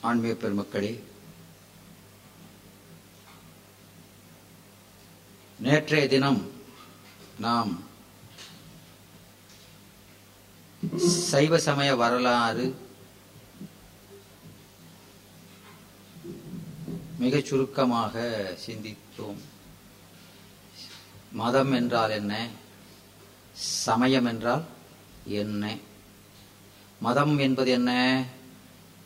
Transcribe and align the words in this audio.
ஆன்மீக 0.00 0.34
பெருமக்களே 0.34 0.90
நேற்றைய 5.58 6.08
தினம் 6.08 6.50
நாம் 7.38 7.72
சைவ 11.30 11.58
சமய 11.58 11.96
வரலாறு 11.96 12.66
மிகச் 17.18 17.44
சுருக்கமாக 17.44 18.14
சிந்தித்தோம். 18.66 19.40
மதம் 21.32 21.72
என்றால் 21.72 22.10
என்ன? 22.10 22.48
சமயம் 23.54 24.24
என்றால் 24.24 24.64
என்ன? 25.24 25.76
மதம் 27.00 27.38
என்பது 27.38 27.70
என்ன? 27.70 27.92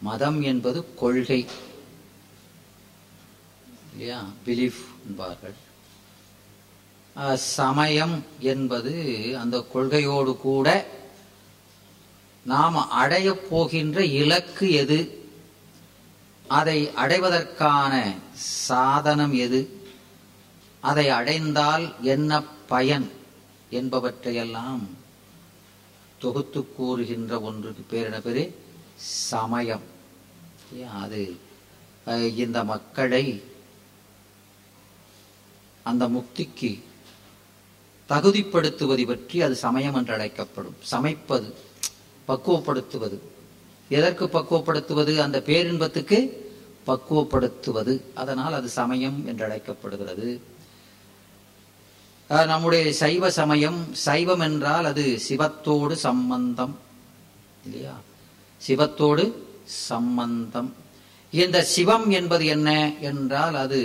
மதம் 0.04 0.42
என்பது 0.42 0.94
கொள்கை. 0.94 1.46
இல்லையா? 3.92 4.24
பிலீஃப் 4.46 4.82
என்பார்கள். 5.06 5.54
சமயம் 7.36 8.24
என்பது 8.38 8.92
அந்த 9.38 9.64
கொள்கையோடு 9.74 10.36
கூட 10.36 10.86
நாம் 12.44 12.90
அடையப் 12.90 13.50
போகின்ற 13.50 14.04
இலக்கு 14.04 14.72
எது? 14.72 15.28
அதை 16.48 16.90
அடைவதற்கான 16.92 18.14
சாதனம் 18.66 19.34
எது? 19.34 19.86
அதை 20.80 21.08
அடைந்தால் 21.08 21.94
என்ன 22.02 22.42
பயன் 22.42 23.10
என்பவற்றையெல்லாம் 23.70 24.82
தொகுத்து 26.18 26.74
கூறுகின்ற 26.74 27.40
ஒன்றுக்கு 27.40 27.82
பேர் 27.88 28.22
பேரு 28.22 28.62
சமயம். 28.96 29.92
அது 31.02 31.36
இந்த 32.36 32.58
மக்களை 32.64 33.24
அந்த 35.82 36.04
முக்திக்கு 36.08 36.72
தகுதிப்படுத்துவது 38.08 39.06
பற்றி 39.06 39.42
அது 39.42 39.54
சமயம் 39.56 39.94
என்று 39.94 40.12
அழைக்கப்படும். 40.12 40.76
சமைப்பது 40.90 41.48
பக்குவப்படுத்துவது. 42.28 43.18
எதற்கு 43.88 44.24
பக்குவப்படுத்துவது? 44.26 45.12
அந்த 45.18 45.38
பேரின்பத்துக்கு 45.46 46.18
பக்குவப்படுத்துவது. 46.86 47.94
அதனால் 48.14 48.52
அது 48.52 48.68
சமயம் 48.68 49.18
என்று 49.26 49.44
அழைக்கப்படுகிறது. 49.44 50.28
நம்முடைய 52.30 52.92
சைவ 52.92 53.30
சமயம் 53.30 53.80
சைவம் 54.06 54.40
என்றால் 54.40 54.84
அது 54.84 55.04
சிவத்தோடு 55.28 55.92
சம்பந்தம் 55.92 56.78
இல்லையா? 57.64 57.96
சிவத்தோடு 58.62 59.24
சம்பந்தம். 59.64 60.70
இந்த 61.32 61.58
சிவம் 61.62 62.10
என்பது 62.10 62.44
என்ன 62.46 62.70
என்றால் 63.00 63.54
அது 63.54 63.80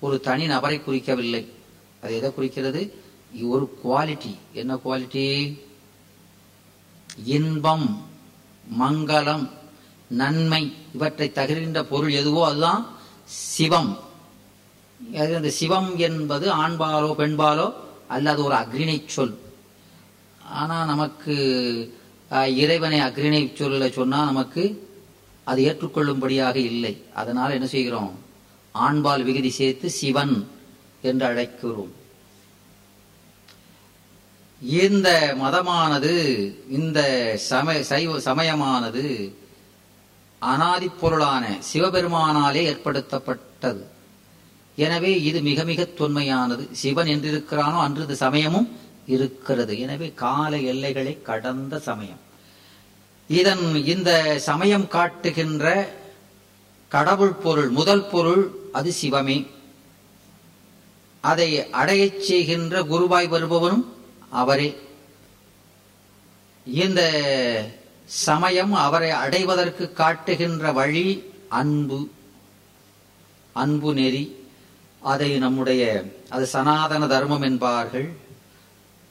ஒரு 0.00 0.16
தனி 0.20 0.46
நபரை 0.46 0.78
குறிக்கவில்லை. 0.86 1.42
அது 2.02 2.12
எதை 2.16 2.30
குறிக்கிறது? 2.32 2.82
ஒரு 3.54 3.64
குவாலிட்டி 3.84 4.32
என்ன 4.52 4.72
குவாலிட்டி 4.84 5.24
இன்பம் 7.24 7.88
மங்களம் 8.80 9.46
நன்மை. 10.20 10.62
இவற்றை 10.94 11.28
தகிர்கின்ற 11.34 11.80
பொருள் 11.82 12.18
எதுவோ 12.20 12.42
அதுதான் 12.46 12.82
சிவம். 13.24 13.92
அது 15.00 15.32
அந்த 15.36 15.50
சிவம் 15.50 15.90
என்பது 15.98 16.46
ஆண்பாலோ 16.54 17.10
பெண்பாலோ 17.20 17.68
அல்லது 18.08 18.40
ஒரு 18.44 18.54
அக்ரிணை 18.54 18.98
சொல். 19.06 19.36
ஆனால் 20.60 20.86
நமக்கு 20.86 21.34
இறைவனை 22.62 23.00
அக்ரிணை 23.00 23.42
சொல்ல 23.54 23.88
சொன்னால் 23.88 24.30
நமக்கு 24.32 24.62
அது 25.50 25.60
ஏற்றுக்கொள்ளும்படியாக 25.68 26.56
இல்லை. 26.70 26.94
அதனால் 27.20 27.56
என்ன 27.56 27.66
செய்கிறோம்? 27.74 28.12
ஆண்பால் 28.74 29.26
விகுதி 29.28 29.50
சேர்த்து 29.58 29.86
சிவன் 30.00 30.34
என்று 31.08 31.24
அழைக்கிறோம். 31.30 31.92
இந்த 34.84 35.08
மதமானது 35.42 36.14
இந்த 36.78 37.00
சமய 37.50 37.78
சைவ 37.90 38.20
சமயமானது 38.28 39.04
அனாதி 40.52 40.88
பொருளான 41.00 41.44
சிவபெருமானாலே 41.70 42.62
ஏற்படுத்தப்பட்டது. 42.70 43.82
எனவே 44.84 45.12
இது 45.28 45.38
மிக 45.48 45.64
மிக 45.70 45.82
தொன்மையானது. 46.00 46.64
சிவன் 46.82 47.10
என்றிருக்கிறானோ 47.14 47.78
அன்று 47.86 48.06
இந்த 48.06 48.16
சமயமும் 48.24 48.68
இருக்கிறது. 49.16 49.74
எனவே 49.84 50.08
கால 50.24 50.52
எல்லைகளை 50.72 51.14
கடந்த 51.28 51.74
சமயம். 51.88 52.22
இதன் 53.28 53.84
இந்த 53.84 54.38
சமயம் 54.38 54.88
காட்டுகின்ற 54.88 55.92
கடவுள் 56.88 57.32
பொருள் 57.32 57.68
முதல் 57.68 58.08
பொருள் 58.08 58.50
அது 58.72 58.92
சிவமே. 59.02 59.46
அதை 61.20 61.70
அடையச் 61.70 62.20
செய்கின்ற 62.20 62.82
குருவாய் 62.82 63.28
வருபவனும் 63.28 63.84
அவரே. 64.28 64.76
இந்த 66.64 67.02
சமயம் 68.04 68.72
அவரை 68.72 69.10
அடைவதற்கு 69.10 69.92
காட்டுகின்ற 69.92 70.72
வழி 70.72 71.32
அன்பு. 71.48 72.08
அன்பு 73.52 73.94
நெறி. 73.94 74.36
அதை 75.00 75.38
நம்முடைய 75.38 76.04
அது 76.28 76.46
சனாதன 76.46 77.06
தர்மம் 77.06 77.42
என்பார்கள். 77.42 78.16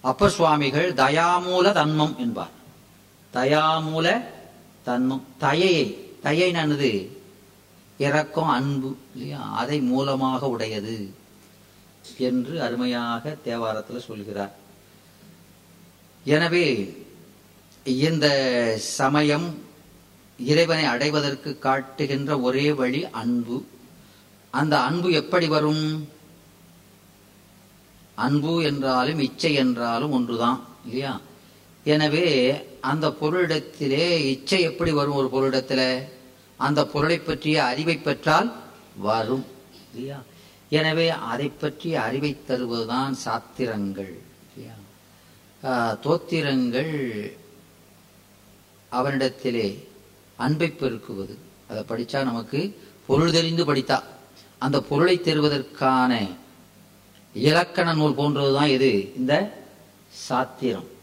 அப்பர் 0.02 0.30
சுவாமிகள் 0.30 0.94
தயாமூல 0.94 1.72
தன்மம் 1.72 2.16
என்பார். 2.18 2.57
தயாமூல 3.34 4.08
தன்மம் 4.84 5.26
தயையை 5.38 5.86
தயை 6.22 6.52
நனது 6.52 6.92
இறக்கம் 7.98 8.52
அன்பு 8.58 8.90
இல்லையா? 9.14 9.42
அதை 9.62 9.78
மூலமாக 9.82 10.48
உடையது 10.48 10.98
என்று 12.18 12.62
அருமையாக 12.62 13.38
தேவாரத்தில் 13.46 14.08
சொல்கிறார். 14.10 14.54
எனவே 16.24 16.68
இந்த 17.84 18.28
சமயம் 18.78 19.48
இறைவனை 20.38 20.86
அடைவதற்கு 20.86 21.52
காட்டுகின்ற 21.60 22.32
ஒரே 22.40 22.72
வழி 22.72 23.06
அன்பு. 23.22 23.58
அந்த 24.54 24.76
அன்பு 24.80 25.12
எப்படி 25.12 25.48
வரும்? 25.48 25.86
அன்பு 28.16 28.54
என்றாலும் 28.64 29.20
இச்சை 29.20 29.54
என்றாலும் 29.54 30.12
ஒன்றுதான் 30.12 30.60
இல்லையா? 30.86 31.20
எனவே 31.84 32.28
அந்த 32.82 33.08
பொருளிடத்திலே 33.22 34.06
இச்சை 34.34 34.62
எப்படி 34.62 34.92
வரும் 34.92 35.20
ஒரு 35.22 35.30
பொருளிடத்துல? 35.34 35.82
அந்த 36.58 36.86
பொருளை 36.86 37.18
பற்றிய 37.20 37.58
அறிவை 37.64 37.98
பெற்றால் 37.98 38.50
வரும் 38.98 39.46
இல்லையா? 39.94 40.20
எனவே 40.70 41.10
அதை 41.10 41.48
பற்றிய 41.50 42.02
அறிவை 42.02 42.32
தருவதுதான் 42.48 43.14
சாத்திரங்கள் 43.26 44.14
இல்லையா? 44.46 44.76
தோத்திரங்கள் 46.04 46.96
அவனிடத்திலே 48.92 49.68
அன்பை 50.36 50.70
பெருக்குவது. 50.80 51.36
அதை 51.70 51.84
படித்தா 51.90 52.24
நமக்கு 52.24 52.62
பொருள் 53.08 53.32
தெரிந்து 53.32 53.64
படித்தா. 53.66 54.00
அந்த 54.58 54.82
பொருளை 54.82 55.16
தருவதற்கான 55.20 56.12
இலக்கண 57.34 57.94
நூல் 57.94 58.20
போன்றதுதான் 58.20 58.68
இது. 58.68 58.92
இந்த 59.16 59.34
சாத்திரம். 60.10 60.96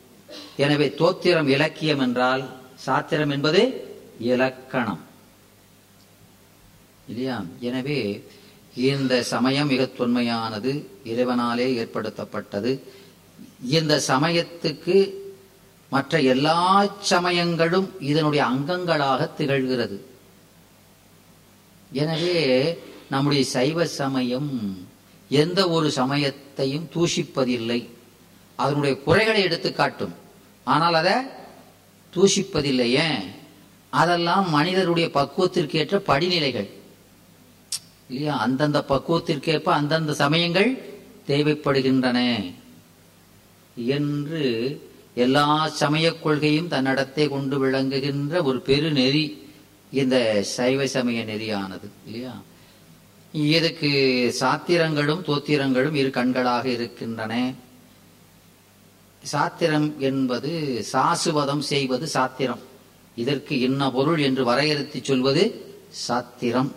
எனவே 0.56 0.86
தோத்திரம் 0.88 1.48
இலக்கியம் 1.48 1.98
என்றால் 1.98 2.44
சாத்திரம் 2.74 3.30
என்பது 3.30 3.60
இலக்கணம். 4.18 5.02
இல்லையா? 7.08 7.44
எனவே 7.60 8.24
இந்த 8.74 9.22
சமயம் 9.22 9.66
மிக 9.66 9.88
தொன்மையானது 9.98 10.84
இறைவனாலே 11.04 11.66
ஏற்படுத்தப்பட்டது. 11.80 12.80
இந்த 13.60 14.00
சமயத்துக்கு 14.08 15.22
மற்ற 15.90 16.20
எல்லா 16.20 16.86
சமயங்களும் 17.00 17.88
இதனுடைய 18.00 18.44
அங்கங்களாக 18.44 19.30
திகழ்கிறது. 19.38 19.98
எனவே 21.92 22.38
நம்முடைய 23.10 23.44
சைவ 23.44 23.86
சமயம் 23.86 24.52
எந்த 25.28 25.68
ஒரு 25.68 25.90
சமயத்தையும் 25.90 26.88
தூஷிப்பதில்லை. 26.94 27.88
அதனுடைய 28.56 29.02
குறைகளை 29.02 29.42
எடுத்து 29.42 29.72
காட்டும். 29.72 30.14
ஆனால் 30.64 30.94
அதை 30.94 31.16
தூஷிப்பதில்லையே 32.12 33.08
அதெல்லாம் 33.90 34.46
மனிதருடைய 34.50 35.06
பக்குவத்திற்கேற்ற 35.14 35.96
படிநிலைகள். 36.06 36.68
இல்லையா? 38.08 38.34
அந்தந்த 38.36 38.84
பக்குவத்திற்கேற்ப 38.88 39.64
அந்தந்த 39.64 40.14
சமயங்கள் 40.14 40.70
தேவைப்படுகின்றன 41.28 42.18
என்று 43.76 44.42
எல்லா 45.14 45.68
சமய 45.68 46.06
கொள்கையும் 46.14 46.68
தன்னிடத்தை 46.68 47.28
கொண்டு 47.28 47.58
விளங்குகின்ற 47.58 48.42
ஒரு 48.42 48.60
பெரு 48.60 48.90
நெறி 48.90 49.24
இந்த 49.92 50.16
சைவ 50.42 50.86
சமய 50.86 51.24
நெறியானது 51.24 51.88
இல்லையா? 52.06 52.34
இதுக்கு 53.32 53.90
சாத்திரங்களும் 54.40 55.22
தோத்திரங்களும் 55.28 55.94
இரு 55.94 56.10
கண்களாக 56.10 56.64
இருக்கின்றன? 56.64 57.52
சாத்திரம் 59.24 60.00
என்பது 60.00 60.84
சாசுவதம் 60.92 61.64
செய்வது 61.72 62.06
சாத்திரம். 62.06 62.62
இதற்கு 63.16 63.60
என்ன 63.60 63.90
பொருள் 63.90 64.20
என்று 64.20 64.44
வரையறுத்து 64.44 65.02
சொல்வது 65.02 65.42
சாத்திரம். 65.88 66.74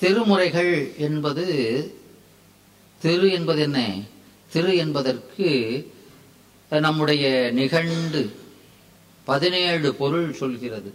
திருமுறைகள் 0.00 0.96
என்பது 0.96 1.44
திரு 3.02 3.30
என்பது 3.30 3.60
என்ன? 3.60 3.78
திரு 4.52 4.76
என்பதற்கு 4.76 5.48
நம்முடைய 6.70 7.50
நிகண்டு 7.50 8.22
பதினேழு 9.24 9.94
பொருள் 9.94 10.32
சொல்கிறது. 10.32 10.94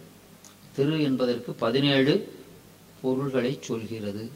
திரு 0.76 1.02
என்பதற்கு 1.02 1.52
பதினேழு 1.52 2.14
பொருள்களை 3.02 3.58
சொல்கிறது. 3.60 4.30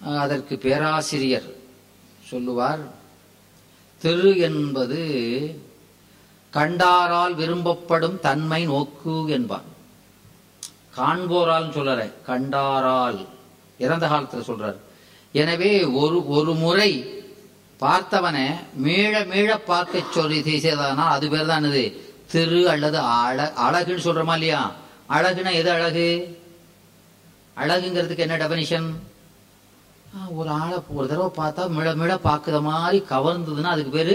அதற்கு 0.00 0.58
பேராசிரியர் 0.58 1.48
சொல்லுவார் 2.28 3.02
திரு 4.04 4.32
என்பது 4.48 5.02
கண்டாரால் 6.52 7.34
விரும்பப்படும் 7.34 8.18
தன்மை 8.26 8.60
நோக்கு 8.72 9.14
என்பார் 9.36 9.68
காண்போரால் 10.96 11.72
சொல்லற 11.76 12.00
கண்டாரால். 12.26 13.20
இறந்த 13.84 14.04
காலத்தில் 14.08 14.48
சொல்றார். 14.48 14.76
எனவே 15.32 15.70
ஒரு 16.02 16.18
ஒரு 16.36 16.52
முறை 16.54 16.90
பார்த்தவனை 17.80 18.44
மீள 18.84 19.12
மீள 19.32 19.56
பார்க்க 19.70 20.02
சொல்லி 20.10 20.38
செய்ததானா 20.40 21.04
அது 21.14 21.28
பேர் 21.32 21.50
தான் 21.52 21.66
இது 21.70 21.84
திரு 22.32 22.60
அல்லது 22.72 22.98
அழ 22.98 23.38
அழகுன்னு 23.66 24.06
சொல்றோமா 24.06 24.34
இல்லையா? 24.38 24.60
அழகுனா 25.16 25.52
எது 25.60 25.70
அழகு? 25.70 26.08
அழகுங்கிறதுக்கு 27.56 28.26
என்ன 28.26 28.36
டெபனிஷன் 28.44 28.88
ஒரு 30.40 30.50
ஆளை 30.50 30.76
ஒரு 30.96 31.06
தடவை 31.08 31.30
பார்த்தா 31.38 31.62
மிள 31.76 31.88
மிள 32.00 32.12
பார்க்குற 32.28 32.56
மாதிரி 32.62 32.98
கவர்ந்ததுன்னா 33.12 33.70
அதுக்கு 33.74 33.92
பேரு 33.96 34.14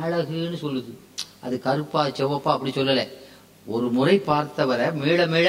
அழகுன்னு 0.00 0.58
சொல்லுது. 0.64 0.92
அது 1.44 1.56
கருப்பா 1.66 2.00
செவப்பா 2.18 2.50
அப்படி 2.54 2.72
சொல்லலை. 2.76 3.06
ஒரு 3.66 3.86
முறை 3.96 4.16
பார்த்தவரை 4.30 4.86
மீள 5.02 5.26
மீள 5.26 5.48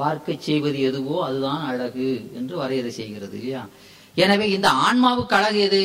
பார்க்க 0.00 0.36
செய்வது 0.46 0.78
எதுவோ 0.88 1.16
அதுதான் 1.26 1.62
அழகு 1.70 2.08
என்று 2.38 2.54
வரையறை 2.56 2.90
செய்கிறது 2.90 3.36
இல்லையா? 3.38 3.62
எனவே 4.14 4.46
இந்த 4.50 4.68
ஆன்மாவுக்கு 4.86 5.34
அழகு 5.38 5.60
எது? 5.68 5.84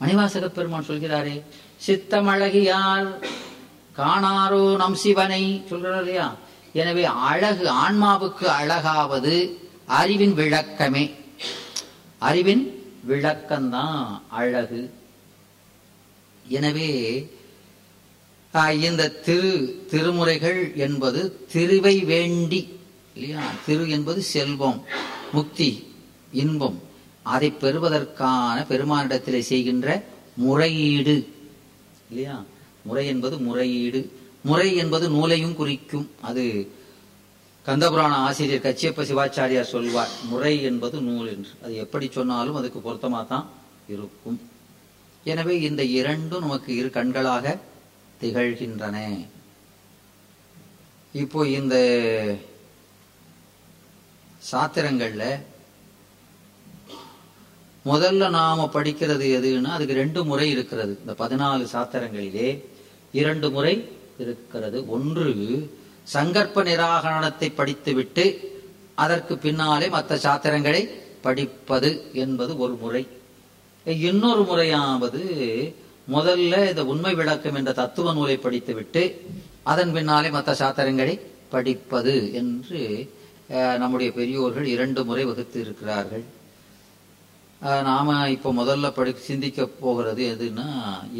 மணிவாசக 0.00 0.48
பெருமான் 0.48 0.90
சொல்கிறாரே 0.90 1.36
சித்தம் 1.86 2.28
அழகியார் 2.34 3.08
காணாரோ 3.98 4.62
நம் 4.76 5.00
சிவனை 5.04 5.42
சொல்கிறார் 5.70 6.02
இல்லையா? 6.02 6.26
எனவே 6.72 7.04
அழகு 7.04 7.66
ஆன்மாவுக்கு 7.70 8.46
அழகாவது 8.60 9.34
அறிவின் 9.86 10.34
விளக்கமே. 10.34 11.04
அறிவின் 12.18 12.64
விளக்கம்தான் 13.08 14.20
அழகு. 14.28 14.82
எனவே 16.48 16.90
இந்த 18.80 19.08
திரு 19.08 19.86
திருமுறைகள் 19.90 20.74
என்பது 20.74 21.46
திருவை 21.52 22.04
வேண்டி 22.04 22.60
இல்லையா? 23.14 23.42
திரு 23.66 23.88
என்பது 23.90 24.22
செல்வம் 24.22 24.84
முக்தி 25.32 25.70
இன்பம். 26.32 26.78
அதை 27.22 27.50
பெறுவதற்கான 27.50 28.64
பெருமானிடத்திலே 28.68 29.38
செய்கின்ற 29.38 30.04
முறையீடு 30.36 31.16
இல்லையா? 32.08 32.44
முறை 32.82 33.06
என்பது 33.06 33.38
முறையீடு. 33.38 34.00
முறை 34.48 34.68
என்பது 34.82 35.06
நூலையும் 35.16 35.56
குறிக்கும். 35.60 36.08
அது 36.28 36.44
கந்தபுராண 37.66 38.12
ஆசிரியர் 38.26 38.64
கச்சியப்ப 38.66 39.04
சிவாச்சாரியார் 39.08 39.72
சொல்வார் 39.72 40.12
முறை 40.30 40.52
என்பது 40.68 40.96
நூல் 41.08 41.30
என்று. 41.32 41.52
அது 41.64 41.74
எப்படி 41.84 42.06
சொன்னாலும் 42.18 42.58
அதுக்கு 42.60 42.80
பொருத்தமாக 42.86 43.24
தான் 43.32 43.46
இருக்கும். 43.94 44.38
எனவே 45.24 45.54
இந்த 45.68 45.82
இரண்டும் 45.98 46.44
நமக்கு 46.46 46.70
இரு 46.80 46.88
கண்களாக 46.98 47.56
திகழ்கின்றன. 48.20 48.96
இப்போ 51.22 51.40
இந்த 51.58 51.76
சாத்திரங்கள்ல 54.50 55.24
முதல்ல 57.84 58.30
நாம 58.38 58.64
படிக்கிறது 58.74 59.26
எதுன்னா 59.36 59.70
அதுக்கு 59.76 60.00
ரெண்டு 60.02 60.20
முறை 60.30 60.48
இருக்கிறது. 60.54 60.92
இந்த 61.02 61.12
பதினாலு 61.22 61.64
சாத்திரங்களிலே 61.74 62.48
இரண்டு 63.20 63.50
முறை 63.50 63.74
இருக்கிறது. 64.24 64.78
ஒன்று 64.96 65.26
சங்கற்ப 66.14 66.62
நிராகரணத்தை 66.70 67.48
படித்துவிட்டு 67.60 68.24
அதற்கு 69.04 69.34
பின்னாலே 69.44 69.88
மற்ற 69.96 70.12
சாத்திரங்களை 70.24 70.82
படிப்பது 71.26 71.90
என்பது 72.22 72.52
ஒரு 72.64 72.74
முறை. 72.82 73.02
இன்னொரு 74.06 74.42
முறையாவது 74.50 75.22
முதல்ல 76.16 76.54
இந்த 76.70 76.82
உண்மை 76.92 77.12
விளக்கம் 77.20 77.58
என்ற 77.60 77.72
தத்துவ 77.80 78.12
நூலை 78.16 78.36
படித்துவிட்டு 78.36 79.02
அதன் 79.72 79.92
பின்னாலே 79.96 80.28
மற்ற 80.36 80.50
சாத்திரங்களை 80.62 81.14
படிப்பது 81.54 82.14
என்று 82.40 82.80
நம்முடைய 83.82 84.10
பெரியோர்கள் 84.18 84.66
இரண்டு 84.74 85.00
முறை 85.08 85.24
வகுத்து 85.28 85.58
இருக்கிறார்கள். 85.60 86.24
நாம 87.88 88.16
இப்போ 88.34 88.48
முதல்ல 88.58 88.88
படி 88.96 89.12
சிந்திக்க 89.28 89.66
போகிறது 89.84 90.24
எதுன்னா 90.34 90.66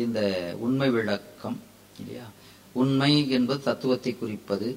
இந்த 0.02 0.20
உண்மை 0.64 0.88
விளக்கம் 0.96 1.56
இல்லையா? 2.00 2.26
உண்மை 2.82 3.12
என்பது 3.36 3.60
தத்துவத்தை 3.62 4.12
குறிப்பது. 4.18 4.68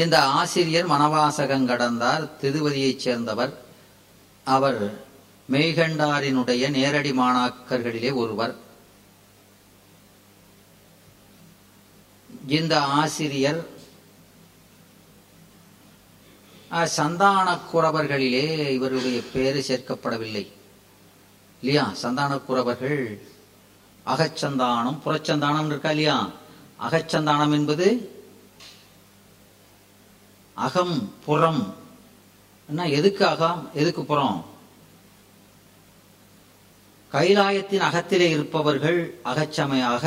இந்த 0.00 0.16
ஆசிரியர் 0.40 0.90
மனவாசகம் 0.90 1.68
கடந்தார் 1.70 2.24
திருவதியைச் 2.40 3.02
சேர்ந்தவர். 3.04 3.52
அவர் 4.44 4.80
மெய்கண்டாரினுடைய 5.52 6.64
நேரடி 6.76 7.12
மாணாக்கர்களிலே 7.12 8.12
ஒருவர். 8.22 8.54
இந்த 12.58 12.74
ஆசிரியர் 13.02 13.60
சந்தான 16.96 17.46
குறவர்களிலே 17.72 18.46
இவருடைய 18.76 19.18
பேரு 19.32 19.60
சேர்க்கப்படவில்லை. 19.68 20.44
இல்லையா 21.60 21.86
சந்தான 22.02 22.32
குறவர்கள் 22.48 23.02
அகச்சந்தானம் 24.06 25.00
புறச்சந்தானம் 25.04 25.66
இருக்கா 25.66 25.90
இல்லையா? 25.90 26.18
அகச்சந்தானம் 26.80 27.52
என்பது 27.52 27.86
அகம் 30.56 30.96
புறம். 31.24 31.62
எதுக்கு 32.98 33.24
அகம் 33.26 33.60
எதுக்கு 33.74 34.02
புறம்? 34.04 34.38
கைலாயத்தின் 37.12 37.86
அகத்திலே 37.88 38.26
இருப்பவர்கள் 38.34 38.98
அகச்சமய 39.24 39.82
அக 39.94 40.06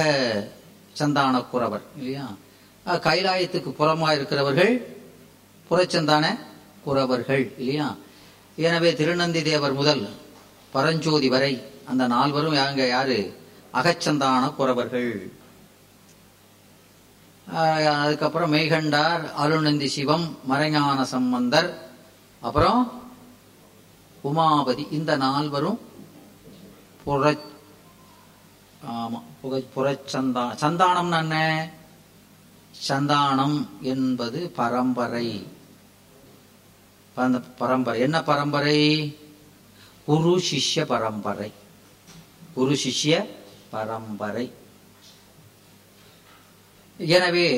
சந்தான 0.93 1.41
குறவர் 1.51 1.85
இல்லையா 1.97 2.27
கைலாயத்துக்கு 2.85 3.71
புறமா 3.79 4.07
இருக்கிறவர்கள் 4.15 4.73
புறச்சந்தான 5.69 6.25
குறவர்கள் 6.85 7.43
இல்லையா? 7.57 7.87
எனவே 8.55 8.89
திருநந்தி 8.91 9.41
தேவர் 9.41 9.73
முதல் 9.73 10.03
பரஞ்சோதி 10.73 11.29
வரை 11.29 11.53
அந்த 11.85 12.03
நால்வரும் 12.07 12.57
யாங்க 12.61 12.87
யாரு? 12.87 13.19
அகச்சந்தான 13.73 14.43
குறவர்கள். 14.55 15.09
அதுக்கப்புறம் 17.51 18.53
மெய்கண்டார் 18.53 19.33
அருணந்தி 19.33 19.87
சிவம் 19.87 20.37
மறைஞான 20.49 21.01
சம்பந்தர் 21.01 21.91
அப்புறம் 22.39 23.01
உமாபதி. 24.23 24.91
இந்த 24.91 25.17
நால்வரும் 25.17 25.79
புற 27.03 27.37
ஆமா 28.87 29.21
புகை 29.41 29.67
புறச்சந்தா 29.75 30.43
சந்தானம்னு 30.61 31.17
என்ன? 31.17 31.69
சந்தானம் 32.87 33.67
என்பது 33.81 34.49
பரம்பரை. 34.49 35.47
அந்த 37.15 37.39
பரம்பரை. 37.39 37.99
என்ன 37.99 38.23
பரம்பரை? 38.23 39.17
குரு 40.05 40.41
சிஷ்ய 40.51 40.85
பரம்பரை. 40.85 41.51
குரு 42.53 42.77
சிஷ்ய 42.83 43.27
பரம்பரை. 43.69 44.51
எனவே 47.17 47.49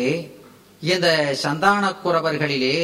இந்த 0.92 1.08
சந்தான 1.44 1.84
குறவர்களிலே 2.04 2.76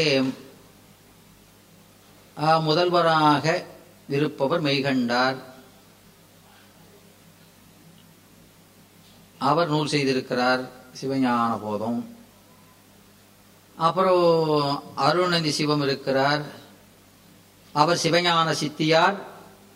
முதல்வராக 2.68 3.46
இருப்பவர் 4.18 4.64
மெய்கண்டார். 4.64 5.38
அவர் 9.50 9.72
நூல் 9.74 9.92
செய்திருக்கிறார் 9.94 10.64
சிவஞான 11.02 11.52
போதும். 11.62 12.00
அப்புறம் 13.76 14.84
அருணந்தி 14.96 15.52
சிவம் 15.58 15.84
இருக்கிறார். 15.88 16.44
அவர் 17.74 18.02
சிவஞான 18.04 18.48
சித்தியார் 18.62 19.18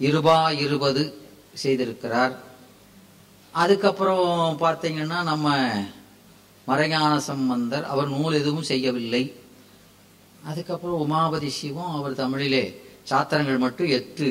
இருபா 0.08 0.40
இருபது 0.66 1.04
செய்திருக்கிறார். 1.64 2.34
அதுக்கப்புறம் 3.52 4.58
பார்த்தீங்கன்னா 4.64 5.20
நம்ம 5.32 5.54
மறைஞான 6.70 7.14
சம்பந்தர் 7.30 7.86
அவர் 7.94 8.14
நூல் 8.16 8.40
எதுவும் 8.42 8.70
செய்யவில்லை. 8.72 9.24
அதுக்கப்புறம் 10.50 11.02
உமாபதி 11.06 11.50
சிவம் 11.60 11.96
அவர் 11.98 12.20
தமிழிலே 12.22 12.66
சாத்திரங்கள் 13.10 13.64
மட்டும் 13.66 13.94
எட்டு 14.00 14.28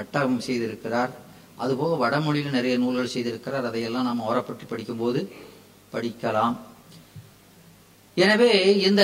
அட்டகம் 0.00 0.44
செய்திருக்கிறார். 0.46 1.12
அதுபோக 1.62 1.96
வடமொழியில் 2.02 2.56
நிறைய 2.58 2.74
நூல்கள் 2.82 3.14
செய்திருக்கிறார். 3.14 3.68
அதையெல்லாம் 3.70 4.08
நாம் 4.08 4.26
ஓரப்பட்டு 4.28 4.64
படிக்கும்போது 4.72 5.20
படிக்கலாம். 5.94 6.56
எனவே 8.24 8.52
இந்த 8.88 9.02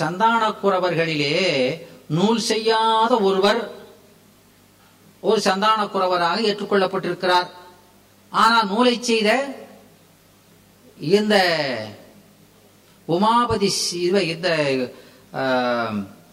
சந்தான 0.00 0.42
குறவர்களிலே 0.62 1.34
நூல் 2.16 2.40
செய்யாத 2.50 3.12
ஒருவர் 3.28 3.60
ஒரு 5.28 5.40
சந்தான 5.46 5.80
குறவராக 5.94 6.42
ஏற்றுக்கொள்ளப்பட்டிருக்கிறார். 6.50 7.48
ஆனால் 8.32 8.68
நூலை 8.72 8.94
செய்த 9.08 9.30
இந்த 11.00 11.36
உமாபதி 13.08 13.70
இவ 13.92 14.22
இந்த 14.22 14.48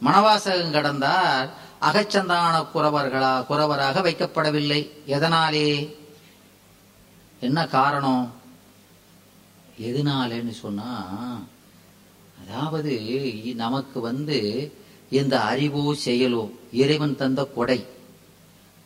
மணவாசகம் 0.02 0.72
கடந்தார் 0.72 1.50
அகச்சந்தான 1.82 2.66
குறவர்களா 2.74 3.46
குறவராக 3.50 4.02
வைக்கப்படவில்லை. 4.02 4.90
எதனாலே? 5.08 5.96
என்ன 7.40 7.68
காரணம்? 7.68 8.34
எதனாலேன்னு 9.82 10.50
சொன்னா 10.50 10.92
அதாவது 12.44 12.94
நமக்கு 13.56 14.00
வந்து 14.00 14.72
இந்த 15.10 15.42
அறிவோ 15.42 15.96
செயலோ 16.06 16.52
இறைவன் 16.72 17.16
தந்த 17.16 17.46
கொடை. 17.46 17.86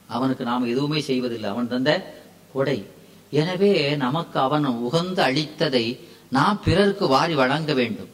அவனுக்கு 0.07 0.43
நாம் 0.43 0.65
எதுவுமே 0.65 1.00
செய்வதில்லை. 1.01 1.50
அவன் 1.50 1.67
தந்த 1.67 2.21
கொடை. 2.53 2.88
எனவே 3.31 3.71
நமக்கு 3.95 4.39
அவன் 4.39 4.65
உகந்து 4.88 5.21
அளித்ததை 5.21 5.86
நாம் 6.29 6.59
பிறருக்கு 6.65 7.07
வாரி 7.07 7.33
வழங்க 7.33 7.74
வேண்டும். 7.74 8.12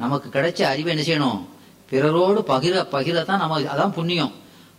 நமக்கு 0.00 0.28
கிடைச்ச 0.30 0.60
அறிவை 0.64 0.90
என்ன 0.92 1.02
செய்யணும்? 1.02 1.40
பிறரோடு 1.90 2.40
பகிர 2.48 2.88
பகிரத்தான் 2.92 3.38
நம்ம 3.38 3.60
அதான் 3.74 3.92
புண்ணியம். 3.92 4.32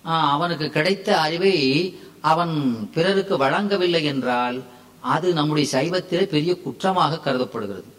ஆஹ், 0.06 0.30
அவனுக்கு 0.30 0.70
கிடைத்த 0.70 1.20
அறிவை 1.20 1.56
அவன் 2.22 2.54
பிறருக்கு 2.94 3.38
வழங்கவில்லை 3.38 4.04
என்றால் 4.04 4.58
அது 5.06 5.34
நம்முடைய 5.34 5.68
சைவத்திலே 5.72 6.26
பெரிய 6.26 6.54
குற்றமாக 6.66 7.20
கருதப்படுகிறது. 7.20 7.90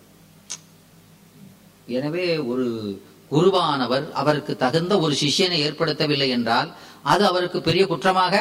எனவே 1.89 2.39
ஒரு 2.39 2.67
குருவானவர் 3.31 4.13
அவருக்கு 4.13 4.57
தகுந்த 4.57 4.99
ஒரு 4.99 5.15
சிஷ்யனை 5.15 5.59
ஏற்படுத்தவில்லை 5.67 6.29
என்றால் 6.29 6.69
அது 7.03 7.27
அவருக்கு 7.27 7.61
பெரிய 7.61 7.87
குற்றமாக 7.87 8.35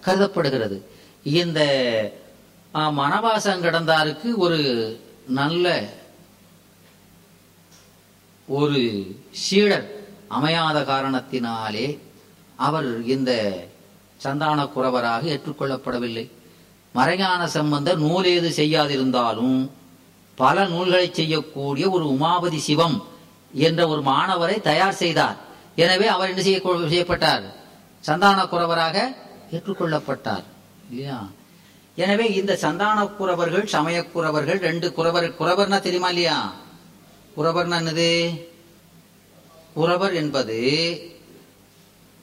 கருதப்படுகிறது. 0.00 0.76
இந்த 1.34 1.60
மனவாசம் 2.74 3.62
கிடந்தாருக்கு 3.62 3.62
கடந்தாருக்கு 3.62 4.34
ஒரு 4.36 4.58
நல்ல 5.26 5.88
ஒரு 8.48 9.06
சீடர் 9.30 10.04
அமையாத 10.28 10.80
காரணத்தினாலே 10.80 11.98
அவர் 12.56 13.06
இந்த 13.06 13.52
சந்தான 14.16 14.64
குறவராக 14.64 15.22
ஏற்றுக்கொள்ளப்படவில்லை. 15.22 16.30
மறைஞான 16.92 17.46
சம்பந்தர் 17.46 18.02
நூலேது 18.02 18.48
செய்யாதிருந்தாலும் 18.56 19.70
பல 20.34 20.66
நூல்களை 20.66 21.10
செய்யக்கூடிய 21.12 21.90
ஒரு 21.90 22.04
உமாபதி 22.04 22.56
சிவம் 22.56 23.06
என்ற 23.52 23.88
ஒரு 23.88 24.02
மாணவரை 24.02 24.60
தயார் 24.60 24.92
செய்தார். 24.92 25.36
எனவே 25.76 26.06
அவர் 26.06 26.28
என்ன 26.28 26.42
செய்ய 26.42 26.60
செய்யப்பட்டார்? 26.88 27.42
சந்தான 28.00 28.44
குறவராக 28.44 29.14
ஏற்றுக்கொள்ளப்பட்டார். 29.52 30.42
இல்லையா? 30.90 31.28
எனவே 31.96 32.32
இந்த 32.32 32.56
சந்தான 32.56 33.06
குறவர்கள் 33.06 33.66
சமய 33.66 34.02
குறவர்கள் 34.02 34.58
ரெண்டு 34.58 34.92
குறவர் 34.92 35.34
குறவர்னா 35.38 35.80
தெரியுமா 35.80 36.08
இல்லையா? 36.08 36.54
குறவர்னா 37.36 37.76
என்னது? 37.76 38.40
குறவர் 39.74 40.14
என்பது 40.14 40.58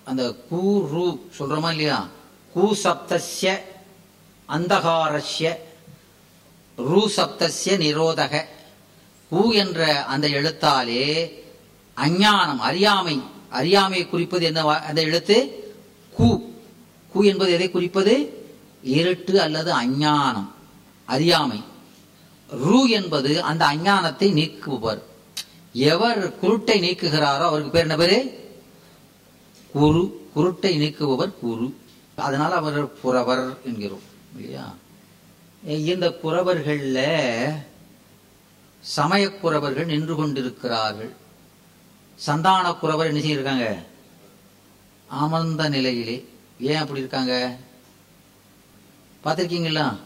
அந்த 0.03 0.33
கூ 0.49 0.87
ரூ 0.87 1.17
சொல்றோமா 1.39 1.69
இல்லையா? 1.69 2.07
கூ 2.53 2.75
சப்தஸ்ய 2.83 3.61
அந்தகாரஸ்ய 4.49 5.57
ரூ 6.75 7.09
சப்தஸ்ய 7.15 7.77
நிரோதக. 7.77 8.45
கூ 9.29 9.51
என்ற 9.51 10.05
அந்த 10.05 10.27
எழுத்தாலே 10.27 11.31
அஞ்ஞானம் 11.95 12.59
அறியாமை 12.59 13.21
அறியாமையை 13.49 14.09
குறிப்பது 14.09 14.45
என்ன 14.45 14.77
அந்த 14.79 15.01
எழுத்து? 15.01 15.67
கூ. 16.13 16.39
கூ 17.13 17.23
என்பது 17.23 17.51
எதை 17.51 17.71
குறிப்பது? 17.71 18.36
இருட்டு 18.87 19.41
அல்லது 19.41 19.71
அஞ்ஞானம் 19.71 20.51
அறியாமை. 21.05 21.63
ரூ 22.49 22.87
என்பது 22.87 23.41
அந்த 23.41 23.65
அஞ்ஞானத்தை 23.65 24.31
நீக்குபவர். 24.33 25.01
எவர் 25.73 26.33
குருட்டை 26.41 26.75
நீக்குகிறாரோ 26.81 27.45
அவருக்கு 27.49 27.71
பேர் 27.71 27.81
என்ன 27.81 27.95
பேரு? 27.95 28.19
குரு. 29.71 30.29
குருட்டை 30.35 30.71
நீக்குபவர் 30.79 31.39
குரு. 31.39 31.77
அதனால 32.15 32.55
அவர் 32.55 32.99
புறவர் 32.99 33.57
என்கிறோம் 33.63 34.01
இல்லையா? 34.35 34.73
இந்த 35.63 36.09
புறவர்கள்ல 36.23 36.99
சமயக்குறவர்கள் 38.95 39.85
நின்று 39.85 40.15
கொண்டிருக்கிறார்கள். 40.15 41.15
சந்தான 42.15 42.73
குறவர் 42.73 43.13
என்ன 43.13 43.19
செய்யிருக்காங்க 43.19 43.83
அமர்ந்த 45.07 45.69
நிலையிலே. 45.69 46.27
ஏன் 46.59 46.75
அப்படி 46.75 46.99
இருக்காங்க? 46.99 47.57
பார்த்துருக்கீங்களா? 49.27 49.97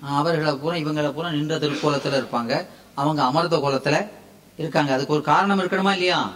அவர்களை 0.00 0.54
பூரா 0.56 0.76
இவங்களை 0.76 1.12
பூரா 1.12 1.30
நின்ற 1.30 1.58
திருக்கோலத்தில் 1.58 2.12
இருப்பாங்க. 2.12 2.66
அவங்க 2.94 3.24
அமர்ந்த 3.24 3.56
கோலத்துல 3.56 4.08
இருக்காங்க. 4.56 4.92
அதுக்கு 4.92 5.12
ஒரு 5.12 5.22
காரணம் 5.22 5.60
இருக்கணுமா 5.60 5.92
இல்லையா? 5.92 6.32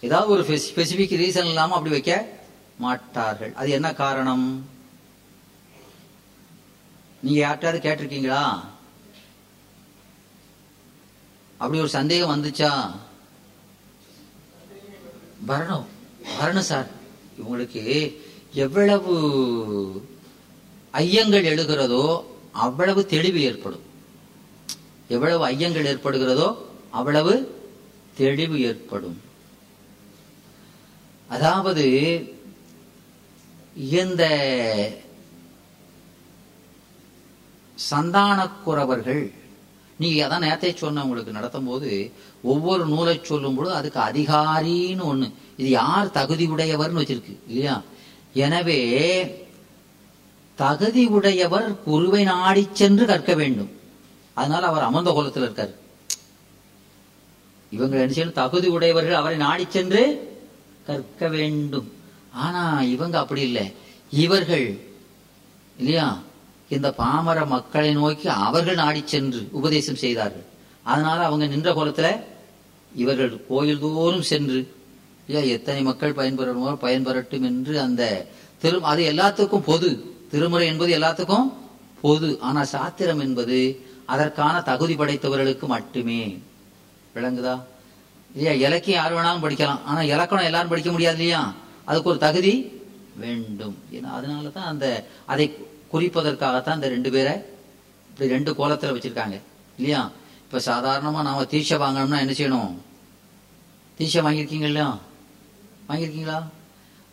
ஏதாவது 0.00 0.30
ஒரு 0.30 0.42
ஸ்பெசிஃபிக் 0.42 1.20
ரீசன் 1.22 1.48
இல்லாமல் 1.52 1.76
அப்படி 1.76 1.90
வைக்க 1.90 2.36
மாட்டார்கள். 2.78 3.54
அது 3.54 3.70
என்ன 3.70 3.92
காரணம்? 3.92 4.66
நீங்க 7.22 7.40
யார்கிட்டயாவது 7.44 7.86
கேட்டிருக்கீங்களா? 7.86 8.42
அப்படி 11.56 11.78
ஒரு 11.78 11.88
சந்தேகம் 11.88 12.32
வந்துச்சா? 12.34 12.72
வரணும் 15.48 15.86
வரணும் 16.40 16.68
சார். 16.70 16.86
இவங்களுக்கு 17.40 17.82
எவ்வளவு 18.52 19.12
ஐயங்கள் 20.94 21.48
எழுகிறதோ 21.52 22.04
அவ்வளவு 22.64 23.00
தெளிவு 23.06 23.40
ஏற்படும். 23.48 23.84
எவ்வளவு 25.14 25.42
ஐயங்கள் 25.52 25.88
ஏற்படுகிறதோ 25.92 26.48
அவ்வளவு 26.98 27.32
தெளிவு 28.20 28.56
ஏற்படும். 28.60 29.18
அதாவது 31.28 31.84
இந்த 34.02 34.22
சந்தானக்குறவர்கள் 37.78 39.22
நீங்க 39.98 40.18
அதான் 40.24 40.44
நேரத்தை 40.46 40.70
சொன்ன 40.74 41.02
உங்களுக்கு 41.04 41.36
நடத்தும் 41.36 41.68
போது 41.70 41.90
ஒவ்வொரு 42.52 42.82
நூலை 42.86 43.14
சொல்லும் 43.22 43.56
பொழுது 43.56 43.74
அதுக்கு 43.80 44.00
அதிகாரின்னு 44.08 45.04
ஒண்ணு. 45.12 45.28
இது 45.60 45.68
யார் 45.70 46.16
தகுதி 46.18 46.44
உடையவர்னு 46.54 47.00
வச்சிருக்கு 47.02 47.34
இல்லையா? 47.48 47.76
எனவே 48.46 48.80
தகுதி 50.58 51.06
உடையவர் 51.06 51.82
குருவை 51.82 52.22
நாடி 52.24 52.68
சென்று 52.72 53.06
கற்க 53.06 53.34
வேண்டும். 53.34 53.70
அதனால 54.34 54.66
அவர் 54.66 54.82
அமர்ந்த 54.82 55.10
கோலத்தில் 55.12 55.42
இருக்கார். 55.42 55.74
இவங்க 57.70 57.96
என்ன 57.96 58.12
செய்யணும்? 58.12 58.32
தகுதி 58.32 58.68
உடையவர்கள் 58.68 59.14
அவரை 59.14 59.36
நாடி 59.36 59.66
சென்று 59.68 60.02
கற்க 60.86 61.28
வேண்டும். 61.28 61.92
ஆனா 62.32 62.82
இவங்க 62.82 63.18
அப்படி 63.18 63.40
இல்லை. 63.40 63.72
இவர்கள் 64.10 64.78
இல்லையா? 65.76 66.20
இந்த 66.68 66.94
பாமர 66.98 67.46
மக்களை 67.46 67.92
நோக்கி 67.92 68.28
அவர்கள் 68.28 68.74
நாடி 68.74 69.02
சென்று 69.04 69.48
உபதேசம் 69.50 70.02
செய்தார்கள். 70.04 70.46
அதனால 70.82 71.24
அவங்க 71.24 71.46
நின்ற 71.46 71.72
கோலத்துல 71.72 72.22
இவர்கள் 72.94 73.46
கோயில் 73.46 73.80
தோறும் 73.80 74.22
சென்று 74.22 74.74
ஐயா 75.28 75.40
எத்தனை 75.40 75.82
மக்கள் 75.82 76.14
பயன்பெறணுமோ 76.14 76.76
பயன்பெறட்டும் 76.80 77.46
என்று 77.50 77.80
அந்த 77.80 78.26
திரு 78.58 78.82
அது 78.82 79.12
எல்லாத்துக்கும் 79.12 79.66
பொது. 79.70 80.16
திருமுறை 80.30 80.66
என்பது 80.66 80.98
எல்லாத்துக்கும் 80.98 81.52
பொது. 82.00 82.40
ஆனா 82.40 82.64
சாத்திரம் 82.64 83.18
என்பது 83.18 83.86
அதற்கான 84.04 84.60
தகுதி 84.60 84.94
படைத்தவர்களுக்கு 84.94 85.66
மட்டுமே. 85.66 86.42
விளங்குதா? 87.14 87.62
இல்லையா? 88.34 88.66
இலக்கியம் 88.68 89.04
யார் 89.04 89.14
வேணாலும் 89.14 89.42
படிக்கலாம். 89.42 89.82
ஆனா 89.84 90.02
இலக்கணம் 90.02 90.44
எல்லாரும் 90.44 90.68
படிக்க 90.68 90.90
முடியாது 90.90 91.16
இல்லையா? 91.16 91.52
அதுக்கு 91.84 92.08
ஒரு 92.08 92.18
தகுதி 92.18 92.82
வேண்டும். 93.16 93.78
ஏன்னா 93.92 94.04
அதனால 94.04 94.48
தான் 94.48 94.66
அந்த 94.66 95.06
அதை 95.26 95.56
குறிப்பதற்காகத்தான் 95.92 96.74
இந்த 96.74 96.88
ரெண்டு 96.88 97.10
பேரை 97.10 97.32
இப்படி 98.10 98.30
ரெண்டு 98.30 98.54
கோலத்தில் 98.54 98.92
வச்சிருக்காங்க. 98.92 99.40
இல்லையா? 99.76 100.10
இப்ப 100.42 100.58
சாதாரணமா 100.58 101.22
நாம 101.22 101.44
தீட்சை 101.44 101.78
வாங்கணும்னா 101.78 102.18
என்ன 102.18 102.24
செய்யணும்? 102.24 102.74
தீட்சை 103.98 104.50
இல்லையா? 104.50 104.98
வாங்கியிருக்கீங்களா? 105.88 106.42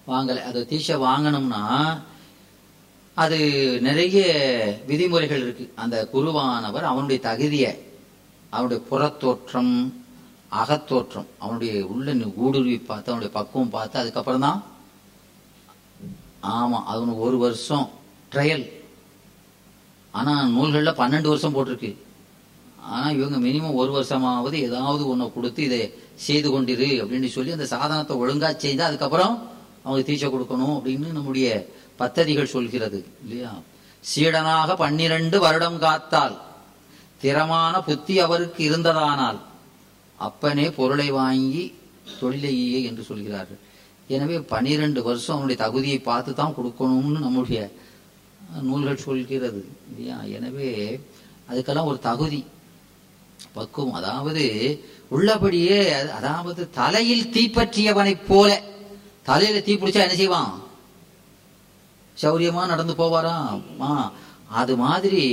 வாங்கலை. 0.08 0.44
அது 0.44 0.68
தீட்சை 0.68 0.96
வாங்கணும்னா 0.96 1.64
அது 3.24 3.38
நிறைய 3.88 4.18
விதிமுறைகள் 4.88 5.44
இருக்கு. 5.44 5.66
அந்த 5.84 5.96
குருவானவர் 6.14 6.86
அவனுடைய 6.92 7.20
தகுதியை 7.28 7.74
அவனுடைய 8.54 8.80
புறத்தோற்றம் 8.90 9.74
அகத்தோற்றம் 10.62 11.30
அவனுடைய 11.44 11.74
உள்ள 11.94 12.14
ஊடுருவி 12.44 12.78
பார்த்து 12.90 13.12
அவனுடைய 13.12 13.32
பக்குவம் 13.38 13.74
பார்த்து 13.76 14.02
அதுக்கப்புறம் 14.02 14.46
தான் 14.48 14.60
ஆமாம் 16.56 16.88
அவனுக்கு 16.94 17.22
ஒரு 17.30 17.38
வருஷம் 17.46 17.88
ட்ரையல் 18.34 18.66
ஆனால் 20.14 20.52
நூல்களில் 20.56 21.00
பன்னெண்டு 21.00 21.32
வருஷம் 21.32 21.56
போட்டிருக்கு. 21.56 21.92
ஆனால் 22.94 23.16
இவங்க 23.18 23.38
மினிமம் 23.48 23.80
ஒரு 23.82 23.92
வருஷமாவது 23.98 24.58
ஏதாவது 24.68 25.04
ஒன்று 25.12 25.34
கொடுத்து 25.36 25.62
இதை 25.70 25.80
செய்து 26.26 26.48
கொண்டிரு 26.50 26.90
அப்படின்னு 27.02 27.30
சொல்லி 27.36 27.56
அந்த 27.56 27.68
சாதனத்தை 27.74 28.16
ஒழுங்காக 28.24 28.56
செய்தால் 28.66 28.90
அதுக்கப்புறம் 28.90 29.36
அவங்க 29.86 30.12
தீட்சை 30.12 30.30
கொடுக்கணும் 30.30 30.82
அப்படின்னு 30.82 31.12
நம்முடைய 31.12 31.68
பத்ததிகள் 32.00 32.44
சொல்கிறது 32.44 33.06
இல்லையா? 33.24 33.60
சீடனாக 34.16 34.76
பன்னிரண்டு 34.76 35.40
வருடம் 35.40 35.82
காத்தால் 35.82 36.38
திறமான 37.22 37.82
புத்தி 37.82 38.20
அவருக்கு 38.20 38.70
இருந்ததானால் 38.70 39.38
அப்பனே 40.16 40.70
பொருளை 40.70 41.12
வாங்கி 41.12 41.74
தொழிலையே 42.20 42.84
என்று 42.84 43.04
சொல்கிறார்கள். 43.04 43.58
எனவே 44.08 44.40
பனிரெண்டு 44.40 45.04
வருஷம் 45.04 45.36
அவனுடைய 45.36 45.64
தகுதியை 45.64 46.00
பார்த்து 46.00 46.34
தான் 46.34 46.54
கொடுக்கணும்னு 46.58 47.20
நம்முடைய 47.20 47.72
நூல்கள் 48.62 48.98
சொல்கிறது 48.98 49.68
இல்லையா? 49.90 50.24
எனவே 50.24 51.00
அதுக்கெல்லாம் 51.52 51.86
ஒரு 51.86 52.00
தகுதி 52.00 52.46
பக்குவம். 53.54 53.94
அதாவது 53.94 54.80
உள்ளபடியே 55.08 55.94
அது- 55.94 56.10
அதாவது 56.10 56.70
தலையில் 56.70 57.32
தீப்பற்றியவனைப் 57.34 58.26
போல 58.28 58.64
தலையில 59.28 59.60
தீ 59.68 59.74
பிடிச்சா 59.82 60.06
என்ன 60.06 60.16
செய்வான்? 60.22 60.52
சௌரியமா 62.24 62.64
நடந்து 62.72 62.94
போவாரா? 63.02 63.36
அது 64.62 64.74
மாதிரி 64.86 65.24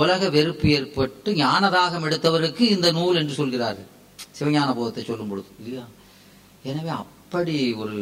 உலக 0.00 0.22
வெறுப்பு 0.36 0.66
ஏற்பட்டு 0.76 1.30
ஞானதாகம் 1.42 2.06
எடுத்தவருக்கு 2.08 2.64
இந்த 2.74 2.88
நூல் 2.98 3.18
என்று 3.20 3.34
சொல்கிறார். 3.40 3.80
சிவஞான 4.38 4.68
போதத்தை 4.78 5.02
சொல்லும் 5.08 5.30
பொழுது 5.32 5.50
இல்லையா? 5.60 5.84
எனவே 6.70 6.92
அப்படி 7.02 7.56
ஒரு 7.82 7.96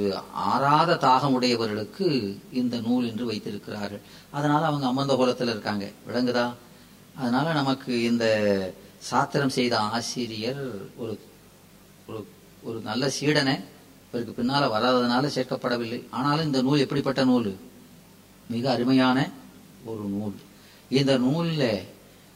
ஆறாத 0.51 0.99
தாகம் 1.07 1.35
உடையவர்களுக்கு 1.37 2.07
இந்த 2.61 2.77
நூல் 2.87 3.09
என்று 3.11 3.25
வைத்திருக்கிறார்கள். 3.31 4.05
அதனால 4.37 4.63
அவங்க 4.71 4.87
அமர்ந்த 4.91 5.17
குலத்தில் 5.21 5.53
இருக்காங்க. 5.55 5.87
விளங்குதா? 6.09 6.47
அதனால 7.21 7.47
நமக்கு 7.61 7.93
இந்த 8.11 8.27
சாத்திரம் 9.11 9.55
செய்த 9.59 9.75
ஆசிரியர் 9.95 10.65
ஒரு 11.03 11.15
ஒரு 12.09 12.21
ஒரு 12.69 12.79
நல்ல 12.89 13.05
சீடனை 13.19 13.57
இவருக்கு 14.13 14.43
பின்னால 14.43 14.65
வராததுனால 14.77 15.27
சேர்க்கப்படவில்லை. 15.27 16.07
ஆனாலும் 16.11 16.45
இந்த 16.45 16.63
நூல் 16.63 16.79
எப்படிப்பட்ட 16.79 17.25
நூல்? 17.25 17.57
மிக 18.49 18.71
அருமையான 18.71 19.31
ஒரு 19.85 20.03
நூல். 20.03 20.35
இந்த 20.89 21.19
நூல்ல 21.19 21.83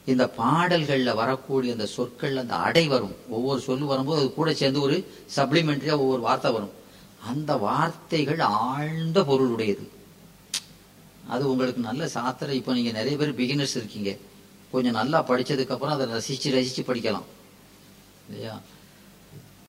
இந்த 0.06 0.30
பாடல்கள்ல 0.38 1.14
வரக்கூடிய 1.14 1.72
அந்த 1.72 1.86
சொற்கள் 1.86 2.36
அந்த 2.36 2.54
அடை 2.54 2.86
வரும். 2.86 3.14
ஒவ்வொரு 3.28 3.60
சொல்லு 3.60 3.86
வரும்போது 3.86 4.20
அது 4.20 4.32
கூட 4.32 4.54
சேர்ந்து 4.54 4.80
ஒரு 4.80 5.12
சப்ளிமெண்டரியா 5.36 5.92
ஒவ்வொரு 5.92 6.22
வார்த்தை 6.22 6.52
வரும். 6.52 6.70
அந்த 7.26 7.56
வார்த்தைகள் 7.56 8.40
ஆழ்ந்த 8.40 9.20
பொருளுடையது. 9.20 9.88
அது 11.28 11.50
உங்களுக்கு 11.50 11.80
நல்ல 11.80 12.08
சாத்திரம். 12.08 12.54
இப்போ 12.54 12.72
நீங்க 12.72 12.90
நிறைய 12.90 13.16
பேர் 13.16 13.34
பிகினர்ஸ் 13.34 13.76
இருக்கீங்க. 13.76 14.16
கொஞ்சம் 14.70 14.92
நல்லா 14.92 15.24
படிச்சதுக்கு 15.28 15.68
அப்புறம் 15.68 16.00
அதை 16.00 16.06
ரசிச்சு 16.06 16.46
ரசிச்சு 16.46 16.82
படிக்கலாம். 16.86 17.28
இல்லையா? 18.28 18.60